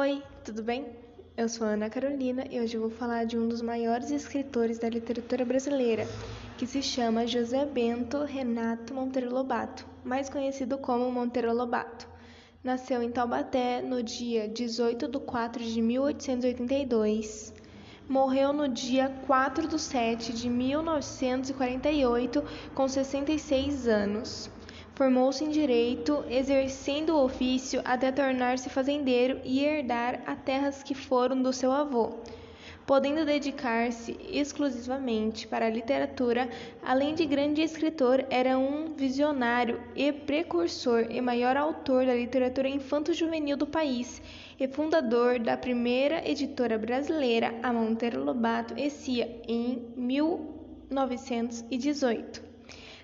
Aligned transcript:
Oi, 0.00 0.22
tudo 0.44 0.62
bem? 0.62 0.86
Eu 1.36 1.48
sou 1.48 1.66
Ana 1.66 1.90
Carolina 1.90 2.44
e 2.48 2.60
hoje 2.60 2.78
vou 2.78 2.88
falar 2.88 3.24
de 3.24 3.36
um 3.36 3.48
dos 3.48 3.60
maiores 3.60 4.12
escritores 4.12 4.78
da 4.78 4.88
literatura 4.88 5.44
brasileira, 5.44 6.06
que 6.56 6.68
se 6.68 6.80
chama 6.80 7.26
José 7.26 7.66
Bento 7.66 8.22
Renato 8.22 8.94
Monteiro 8.94 9.34
Lobato, 9.34 9.84
mais 10.04 10.30
conhecido 10.30 10.78
como 10.78 11.10
Monteiro 11.10 11.52
Lobato. 11.52 12.06
Nasceu 12.62 13.02
em 13.02 13.10
Taubaté 13.10 13.82
no 13.82 14.00
dia 14.00 14.46
18 14.48 15.08
de 15.08 15.18
4 15.18 15.64
de 15.64 15.82
1882. 15.82 17.52
Morreu 18.08 18.52
no 18.52 18.68
dia 18.68 19.12
4 19.26 19.66
de 19.66 19.80
7 19.80 20.32
de 20.32 20.48
1948, 20.48 22.44
com 22.72 22.86
66 22.86 23.88
anos. 23.88 24.48
Formou-se 24.98 25.42
em 25.44 25.50
direito, 25.50 26.24
exercendo 26.28 27.10
o 27.10 27.24
ofício 27.24 27.80
até 27.84 28.10
tornar-se 28.10 28.68
fazendeiro 28.68 29.40
e 29.44 29.64
herdar 29.64 30.20
as 30.26 30.40
terras 30.40 30.82
que 30.82 30.92
foram 30.92 31.40
do 31.40 31.52
seu 31.52 31.70
avô. 31.70 32.16
Podendo 32.84 33.24
dedicar-se 33.24 34.18
exclusivamente 34.28 35.46
para 35.46 35.66
a 35.66 35.70
literatura, 35.70 36.48
além 36.82 37.14
de 37.14 37.24
grande 37.26 37.62
escritor, 37.62 38.26
era 38.28 38.58
um 38.58 38.92
visionário 38.96 39.80
e 39.94 40.10
precursor 40.10 41.06
e 41.08 41.20
maior 41.20 41.56
autor 41.56 42.04
da 42.04 42.16
literatura 42.16 42.68
infanto-juvenil 42.68 43.56
do 43.56 43.68
país 43.68 44.20
e 44.58 44.66
fundador 44.66 45.38
da 45.38 45.56
primeira 45.56 46.28
editora 46.28 46.76
brasileira, 46.76 47.54
a 47.62 47.72
Monteiro 47.72 48.24
Lobato 48.24 48.74
e 48.76 48.90
Cia, 48.90 49.42
em 49.46 49.92
1918 49.96 52.47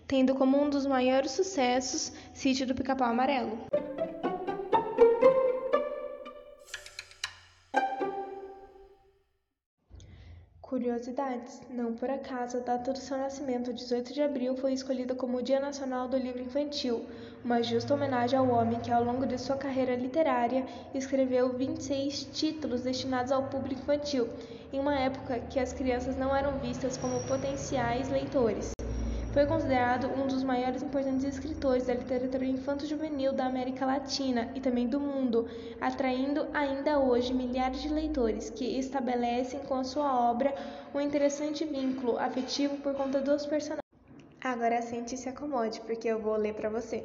tendo 0.06 0.34
como 0.34 0.60
um 0.60 0.68
dos 0.68 0.86
maiores 0.86 1.30
sucessos 1.32 2.12
Sítio 2.32 2.66
do 2.66 2.74
Pica-Pau 2.74 3.08
Amarelo. 3.08 3.58
Curiosidades: 10.74 11.60
não 11.70 11.94
por 11.94 12.10
acaso 12.10 12.56
a 12.56 12.60
data 12.60 12.92
do 12.92 12.98
seu 12.98 13.16
nascimento, 13.16 13.72
18 13.72 14.12
de 14.12 14.20
abril, 14.20 14.56
foi 14.56 14.72
escolhida 14.72 15.14
como 15.14 15.38
o 15.38 15.42
Dia 15.42 15.60
Nacional 15.60 16.08
do 16.08 16.16
Livro 16.16 16.42
Infantil, 16.42 17.06
uma 17.44 17.62
justa 17.62 17.94
homenagem 17.94 18.36
ao 18.36 18.48
homem 18.48 18.80
que, 18.80 18.90
ao 18.90 19.04
longo 19.04 19.24
de 19.24 19.38
sua 19.38 19.56
carreira 19.56 19.94
literária, 19.94 20.66
escreveu 20.92 21.52
26 21.52 22.24
títulos 22.32 22.82
destinados 22.82 23.30
ao 23.30 23.44
público 23.44 23.82
infantil, 23.82 24.28
em 24.72 24.80
uma 24.80 24.98
época 24.98 25.38
que 25.48 25.60
as 25.60 25.72
crianças 25.72 26.16
não 26.16 26.34
eram 26.34 26.58
vistas 26.58 26.96
como 26.96 27.24
potenciais 27.28 28.08
leitores. 28.08 28.73
Foi 29.34 29.46
considerado 29.46 30.06
um 30.16 30.28
dos 30.28 30.44
maiores 30.44 30.80
e 30.80 30.84
importantes 30.84 31.24
escritores 31.24 31.88
da 31.88 31.94
literatura 31.94 32.44
infanto-juvenil 32.44 33.32
da 33.32 33.46
América 33.46 33.84
Latina 33.84 34.48
e 34.54 34.60
também 34.60 34.86
do 34.86 35.00
mundo, 35.00 35.48
atraindo 35.80 36.46
ainda 36.54 37.00
hoje 37.00 37.34
milhares 37.34 37.82
de 37.82 37.88
leitores 37.88 38.48
que 38.48 38.64
estabelecem 38.78 39.58
com 39.64 39.74
a 39.74 39.82
sua 39.82 40.30
obra 40.30 40.54
um 40.94 41.00
interessante 41.00 41.64
vínculo 41.64 42.16
afetivo 42.16 42.76
por 42.76 42.94
conta 42.94 43.20
dos 43.20 43.44
personagens. 43.44 43.82
Agora 44.40 44.80
sente 44.80 45.16
e 45.16 45.18
se 45.18 45.28
acomode, 45.28 45.80
porque 45.80 46.06
eu 46.06 46.20
vou 46.20 46.36
ler 46.36 46.54
para 46.54 46.68
você. 46.68 47.04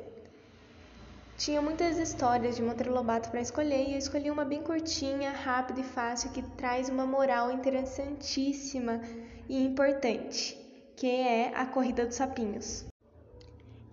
Tinha 1.36 1.64
muitas 1.64 1.98
histórias 1.98 2.56
de 2.56 2.62
Monteiro 2.62 2.94
Lobato 2.94 3.32
para 3.32 3.42
escolher 3.42 3.90
e 3.90 3.94
eu 3.94 3.98
escolhi 3.98 4.30
uma 4.30 4.46
bem 4.46 4.62
curtinha, 4.62 5.32
rápida 5.32 5.80
e 5.80 5.84
fácil 5.84 6.30
que 6.30 6.44
traz 6.44 6.90
uma 6.90 7.08
moral 7.08 7.50
interessantíssima 7.50 9.02
e 9.50 9.66
importante 9.66 10.59
que 11.00 11.08
é 11.08 11.54
a 11.56 11.66
corrida 11.66 12.06
dos 12.06 12.16
sapinhos. 12.16 12.86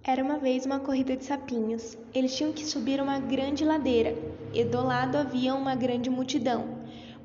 Era 0.03 0.25
uma 0.25 0.39
vez 0.39 0.67
uma 0.67 0.81
corrida 0.81 1.17
de 1.17 1.25
sapinhos. 1.25 1.97
Eles 2.13 2.35
tinham 2.35 2.53
que 2.53 2.67
subir 2.67 3.01
uma 3.01 3.21
grande 3.21 3.65
ladeira, 3.65 4.13
e 4.53 4.65
do 4.65 4.83
lado 4.83 5.17
havia 5.17 5.55
uma 5.55 5.77
grande 5.77 6.11
multidão. 6.11 6.76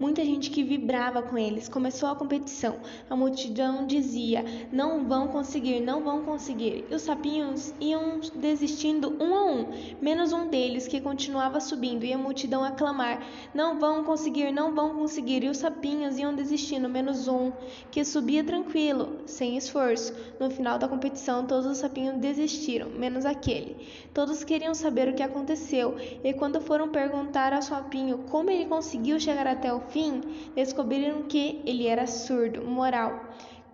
Muita 0.01 0.25
gente 0.25 0.49
que 0.49 0.63
vibrava 0.63 1.21
com 1.21 1.37
eles. 1.37 1.69
Começou 1.69 2.09
a 2.09 2.15
competição. 2.15 2.77
A 3.07 3.15
multidão 3.15 3.85
dizia: 3.85 4.43
Não 4.71 5.07
vão 5.07 5.27
conseguir, 5.27 5.79
não 5.79 6.03
vão 6.03 6.23
conseguir. 6.23 6.85
E 6.89 6.95
os 6.95 7.03
sapinhos 7.03 7.71
iam 7.79 8.19
desistindo 8.33 9.15
um 9.21 9.35
a 9.35 9.45
um, 9.45 9.67
menos 10.01 10.33
um 10.33 10.47
deles 10.47 10.87
que 10.87 10.99
continuava 10.99 11.59
subindo. 11.59 12.03
E 12.03 12.11
a 12.11 12.17
multidão 12.17 12.63
a 12.63 12.71
clamar: 12.71 13.21
Não 13.53 13.77
vão 13.77 14.03
conseguir, 14.03 14.51
não 14.51 14.73
vão 14.73 14.95
conseguir. 14.95 15.43
E 15.43 15.49
os 15.49 15.57
sapinhos 15.57 16.17
iam 16.17 16.33
desistindo, 16.33 16.89
menos 16.89 17.27
um 17.27 17.51
que 17.91 18.03
subia 18.03 18.43
tranquilo, 18.43 19.19
sem 19.27 19.55
esforço. 19.55 20.15
No 20.39 20.49
final 20.49 20.79
da 20.79 20.87
competição, 20.87 21.45
todos 21.45 21.67
os 21.67 21.77
sapinhos 21.77 22.17
desistiram, 22.17 22.89
menos 22.89 23.23
aquele. 23.23 23.77
Todos 24.15 24.43
queriam 24.43 24.73
saber 24.73 25.09
o 25.09 25.13
que 25.13 25.21
aconteceu. 25.21 25.95
E 26.23 26.33
quando 26.33 26.59
foram 26.59 26.89
perguntar 26.89 27.53
ao 27.53 27.61
sapinho 27.61 28.17
como 28.31 28.49
ele 28.49 28.65
conseguiu 28.65 29.19
chegar 29.19 29.45
até 29.45 29.71
o 29.71 29.90
fim, 29.91 30.21
descobriram 30.55 31.23
que 31.23 31.61
ele 31.65 31.87
era 31.87 32.07
surdo. 32.07 32.63
Moral: 32.63 33.31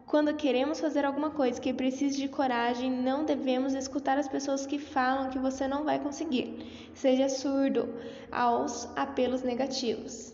quando 0.08 0.36
queremos 0.36 0.80
fazer 0.80 1.04
alguma 1.04 1.32
coisa 1.32 1.60
que 1.60 1.74
precise 1.74 2.18
de 2.18 2.30
coragem, 2.30 2.90
não 2.90 3.26
devemos 3.26 3.74
escutar 3.74 4.18
as 4.18 4.28
pessoas 4.28 4.66
que 4.66 4.80
falam 4.80 5.30
que 5.30 5.38
você 5.38 5.68
não 5.68 5.84
vai 5.84 6.00
conseguir. 6.00 6.92
Seja 6.94 7.28
surdo 7.28 7.94
aos 8.32 8.86
apelos 8.96 9.44
negativos. 9.44 10.34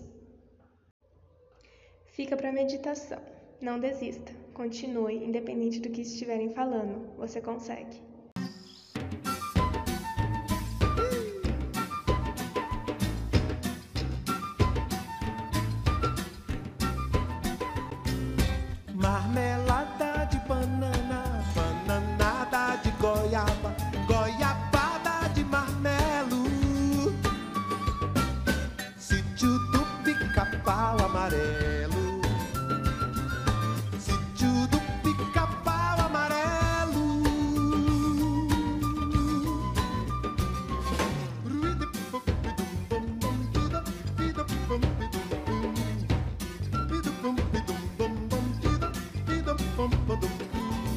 Fica 2.06 2.38
para 2.38 2.52
meditação. 2.52 3.20
Não 3.60 3.80
desista. 3.80 4.32
Continue, 4.54 5.26
independente 5.26 5.80
do 5.80 5.90
que 5.90 6.02
estiverem 6.02 6.52
falando. 6.52 7.10
Você 7.18 7.42
consegue. 7.42 8.13